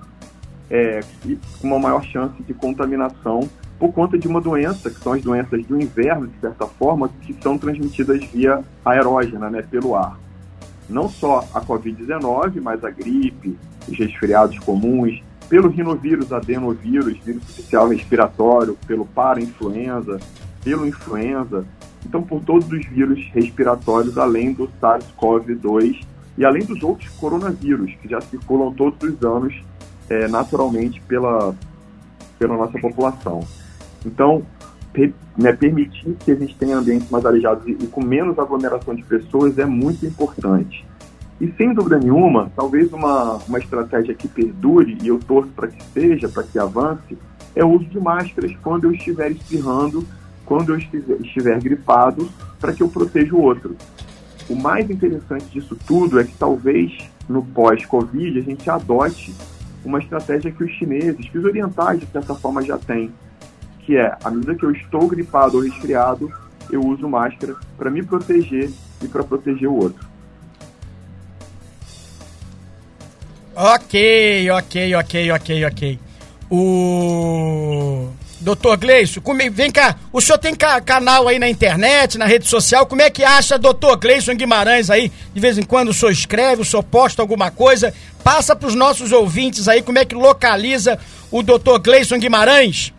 é, 0.70 1.00
e 1.25 1.38
com 1.60 1.68
uma 1.68 1.78
maior 1.78 2.02
chance 2.04 2.42
de 2.42 2.54
contaminação 2.54 3.48
por 3.78 3.92
conta 3.92 4.18
de 4.18 4.26
uma 4.26 4.40
doença, 4.40 4.90
que 4.90 4.98
são 5.00 5.12
as 5.12 5.22
doenças 5.22 5.64
do 5.66 5.80
inverno, 5.80 6.26
de 6.26 6.40
certa 6.40 6.66
forma, 6.66 7.10
que 7.22 7.36
são 7.42 7.58
transmitidas 7.58 8.25
via 8.32 8.64
aerógena, 8.84 9.50
né, 9.50 9.62
pelo 9.62 9.94
ar. 9.94 10.18
Não 10.88 11.09
só 11.09 11.47
a 11.52 11.61
Covid-19, 11.61 12.61
mas 12.61 12.85
a 12.85 12.90
gripe, 12.90 13.57
os 13.88 13.99
resfriados 13.99 14.59
comuns, 14.61 15.23
pelo 15.49 15.69
rinovírus, 15.69 16.33
adenovírus, 16.33 17.19
vírus 17.25 17.43
oficial 17.43 17.88
respiratório, 17.88 18.76
pelo 18.87 19.05
para-influenza, 19.07 20.19
pelo 20.62 20.87
influenza, 20.87 21.64
então 22.05 22.23
por 22.23 22.43
todos 22.43 22.71
os 22.71 22.85
vírus 22.87 23.25
respiratórios, 23.33 24.19
além 24.19 24.52
do 24.52 24.69
SARS-CoV-2 24.81 26.05
e 26.38 26.45
além 26.45 26.64
dos 26.64 26.83
outros 26.83 27.09
coronavírus, 27.11 27.93
que 28.02 28.09
já 28.09 28.21
circulam 28.21 28.73
todos 28.73 29.00
os 29.02 29.23
anos 29.23 29.55
é, 30.09 30.28
naturalmente 30.28 31.00
pela, 31.02 31.55
pela 32.38 32.57
nossa 32.57 32.78
população. 32.78 33.40
Então, 34.05 34.43
né, 35.36 35.52
permitir 35.52 36.16
que 36.24 36.30
a 36.30 36.34
gente 36.34 36.56
tenha 36.56 36.78
ambientes 36.78 37.10
mais 37.10 37.24
arejados 37.24 37.66
e, 37.66 37.72
e 37.72 37.86
com 37.86 38.02
menos 38.02 38.38
aglomeração 38.38 38.94
de 38.94 39.02
pessoas 39.02 39.58
é 39.58 39.66
muito 39.66 40.06
importante. 40.06 40.84
E 41.40 41.52
sem 41.52 41.74
dúvida 41.74 41.98
nenhuma, 41.98 42.50
talvez 42.56 42.90
uma, 42.92 43.34
uma 43.46 43.58
estratégia 43.58 44.14
que 44.14 44.26
perdure, 44.26 44.96
e 45.02 45.08
eu 45.08 45.18
torço 45.18 45.50
para 45.50 45.68
que 45.68 45.82
seja, 45.92 46.28
para 46.28 46.42
que 46.42 46.58
avance, 46.58 47.18
é 47.54 47.64
o 47.64 47.68
uso 47.68 47.84
de 47.84 48.00
máscaras 48.00 48.52
quando 48.62 48.84
eu 48.84 48.92
estiver 48.92 49.30
espirrando, 49.32 50.04
quando 50.46 50.70
eu 50.70 50.78
estiver, 50.78 51.20
estiver 51.20 51.60
gripado, 51.60 52.28
para 52.58 52.72
que 52.72 52.82
eu 52.82 52.88
proteja 52.88 53.34
o 53.34 53.40
outro. 53.40 53.76
O 54.48 54.56
mais 54.56 54.88
interessante 54.88 55.46
disso 55.46 55.76
tudo 55.86 56.18
é 56.18 56.24
que 56.24 56.34
talvez 56.38 56.92
no 57.28 57.42
pós-Covid 57.42 58.38
a 58.38 58.42
gente 58.42 58.70
adote 58.70 59.34
uma 59.84 59.98
estratégia 59.98 60.50
que 60.50 60.64
os 60.64 60.70
chineses, 60.72 61.28
que 61.28 61.38
os 61.38 61.44
orientais 61.44 62.00
de 62.00 62.06
certa 62.06 62.34
forma 62.34 62.62
já 62.62 62.78
têm, 62.78 63.10
que 63.87 63.97
é, 63.97 64.16
à 64.23 64.31
medida 64.31 64.57
que 64.57 64.64
eu 64.64 64.73
estou 64.73 65.07
gripado 65.07 65.57
ou 65.57 65.62
resfriado, 65.62 66.31
eu 66.71 66.85
uso 66.85 67.09
máscara 67.09 67.55
para 67.78 67.88
me 67.88 68.02
proteger 68.02 68.69
e 69.00 69.07
para 69.07 69.23
proteger 69.23 69.69
o 69.69 69.76
outro. 69.76 70.05
Ok, 73.55 74.50
ok, 74.50 74.95
ok, 74.97 75.31
ok, 75.31 75.64
ok. 75.64 75.99
O 76.50 78.09
doutor 78.40 78.76
Gleison, 78.76 79.21
vem 79.52 79.71
cá, 79.71 79.97
o 80.12 80.21
senhor 80.21 80.38
tem 80.38 80.55
ca 80.55 80.81
canal 80.81 81.26
aí 81.26 81.38
na 81.38 81.49
internet, 81.49 82.19
na 82.19 82.26
rede 82.26 82.47
social, 82.47 82.87
como 82.87 83.02
é 83.02 83.09
que 83.09 83.25
acha 83.25 83.57
doutor 83.57 83.97
Gleison 83.97 84.35
Guimarães 84.35 84.90
aí? 84.90 85.11
De 85.33 85.40
vez 85.40 85.57
em 85.57 85.62
quando 85.62 85.88
o 85.88 85.95
senhor 85.95 86.11
escreve, 86.11 86.62
o 86.62 86.64
senhor 86.64 86.83
posta 86.83 87.23
alguma 87.23 87.50
coisa, 87.50 87.95
passa 88.23 88.55
para 88.55 88.69
os 88.69 88.75
nossos 88.75 89.12
ouvintes 89.12 89.69
aí 89.69 89.81
como 89.81 89.99
é 89.99 90.05
que 90.05 90.14
localiza 90.14 90.99
o 91.31 91.43
doutor 91.43 91.78
Gleison 91.78 92.19
Guimarães? 92.19 92.93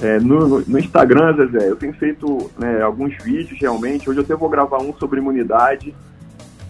É, 0.00 0.20
no, 0.20 0.60
no, 0.60 0.78
Instagram, 0.78 1.34
Zezé, 1.36 1.70
eu 1.70 1.76
tenho 1.76 1.94
feito 1.94 2.50
né, 2.58 2.82
alguns 2.82 3.16
vídeos 3.22 3.58
realmente. 3.58 4.08
Hoje 4.08 4.20
eu 4.20 4.24
até 4.24 4.34
vou 4.34 4.48
gravar 4.48 4.78
um 4.78 4.92
sobre 4.94 5.20
imunidade, 5.20 5.94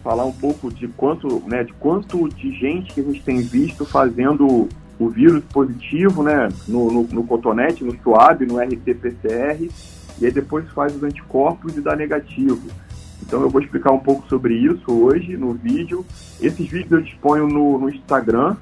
falar 0.03 0.25
um 0.25 0.33
pouco 0.33 0.73
de 0.73 0.87
quanto, 0.89 1.43
né, 1.47 1.65
de 1.65 1.73
quanto 1.75 2.29
de 2.29 2.53
gente 2.53 2.95
que 2.95 3.01
a 3.01 3.05
gente 3.05 3.23
tem 3.23 3.41
visto 3.41 3.85
fazendo 3.85 4.69
o 4.99 5.09
vírus 5.09 5.43
positivo, 5.53 6.23
né, 6.23 6.49
no, 6.69 6.91
no, 6.91 7.03
no 7.03 7.25
cotonete, 7.25 7.85
no 7.85 7.93
SWAB, 7.97 8.47
no 8.47 8.59
RT-PCR, 8.59 9.69
e 10.21 10.27
aí 10.27 10.31
depois 10.31 10.69
faz 10.71 10.95
os 10.95 11.03
anticorpos 11.03 11.77
e 11.77 11.81
dá 11.81 11.97
negativo. 11.97 12.63
Então 13.21 13.43
eu 13.43 13.51
vou 13.51 13.61
explicar 13.61 13.91
um 13.91 13.99
pouco 13.99 14.27
sobre 14.29 14.55
isso 14.55 14.93
hoje 14.93 15.37
no 15.37 15.53
vídeo. 15.53 16.07
Esses 16.41 16.69
vídeos 16.69 16.93
eu 16.93 17.01
disponho 17.01 17.49
no, 17.49 17.79
no 17.79 17.91
Instagram, 17.91 18.57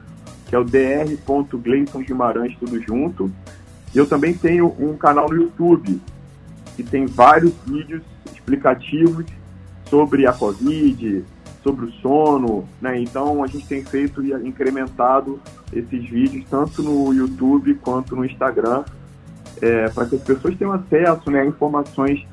que 0.46 0.54
é 0.54 0.58
o 0.58 0.64
dr.gleison 0.64 2.00
Guimarães, 2.00 2.56
tudo 2.58 2.80
junto. 2.80 3.30
Eu 3.94 4.06
também 4.06 4.34
tenho 4.34 4.74
um 4.78 4.96
canal 4.96 5.28
no 5.28 5.36
YouTube, 5.36 6.00
que 6.76 6.82
tem 6.82 7.06
vários 7.06 7.52
vídeos 7.66 8.02
explicativos 8.32 9.24
sobre 9.88 10.26
a 10.26 10.32
Covid, 10.32 11.24
sobre 11.62 11.86
o 11.86 11.92
sono, 11.92 12.64
né? 12.80 13.00
Então 13.00 13.42
a 13.42 13.46
gente 13.46 13.66
tem 13.66 13.84
feito 13.84 14.22
e 14.22 14.32
incrementado 14.46 15.40
esses 15.72 16.04
vídeos 16.08 16.44
tanto 16.50 16.82
no 16.82 17.12
YouTube 17.12 17.74
quanto 17.76 18.14
no 18.14 18.24
Instagram 18.24 18.84
é, 19.62 19.88
para 19.88 20.06
que 20.06 20.16
as 20.16 20.22
pessoas 20.22 20.56
tenham 20.56 20.72
acesso 20.72 21.30
né, 21.30 21.40
a 21.40 21.46
informações 21.46 22.26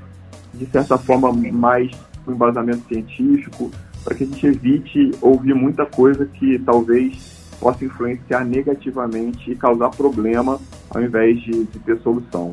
de 0.53 0.65
certa 0.65 0.97
forma 0.97 1.31
mais 1.31 1.91
com 2.25 2.33
embasamento 2.33 2.85
científico, 2.87 3.71
para 4.03 4.15
que 4.15 4.23
a 4.23 4.27
gente 4.27 4.45
evite 4.45 5.11
ouvir 5.21 5.53
muita 5.53 5.85
coisa 5.85 6.25
que 6.25 6.59
talvez 6.59 7.40
possa 7.61 7.85
influenciar 7.85 8.43
negativamente 8.43 9.51
e 9.51 9.55
causar 9.55 9.91
problema 9.91 10.59
ao 10.89 11.01
invés 11.01 11.39
de, 11.41 11.51
de 11.65 11.79
ter 11.79 11.99
solução. 11.99 12.51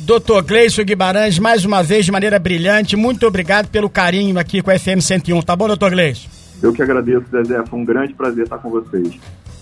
Doutor 0.00 0.42
Gleison 0.42 0.82
Guimarães, 0.82 1.38
mais 1.38 1.64
uma 1.64 1.80
vez 1.80 2.04
de 2.04 2.10
maneira 2.10 2.36
brilhante, 2.40 2.96
muito 2.96 3.24
obrigado 3.24 3.68
pelo 3.68 3.88
carinho 3.88 4.36
aqui 4.36 4.60
com 4.60 4.70
a 4.70 4.78
FM 4.78 5.00
101, 5.00 5.40
tá 5.42 5.54
bom, 5.54 5.68
doutor 5.68 5.92
Gleison? 5.92 6.28
Eu 6.60 6.72
que 6.72 6.82
agradeço, 6.82 7.24
Zezé, 7.30 7.64
foi 7.66 7.78
um 7.78 7.84
grande 7.84 8.12
prazer 8.12 8.44
estar 8.44 8.58
com 8.58 8.70
vocês. 8.70 9.14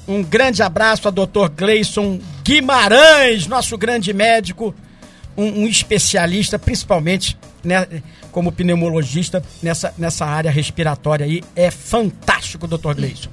Um 0.09 0.23
grande 0.23 0.63
abraço 0.63 1.07
a 1.07 1.11
doutor 1.11 1.51
Gleison 1.51 2.19
Guimarães, 2.43 3.47
nosso 3.47 3.77
grande 3.77 4.13
médico, 4.15 4.75
um, 5.37 5.63
um 5.63 5.67
especialista, 5.67 6.59
principalmente 6.59 7.39
né, 7.63 7.87
como 8.31 8.51
pneumologista 8.51 9.43
nessa, 9.63 9.95
nessa 9.99 10.25
área 10.25 10.51
respiratória 10.51 11.27
aí. 11.27 11.43
É 11.55 11.71
fantástico, 11.71 12.67
doutor 12.67 12.95
Gleison. 12.95 13.29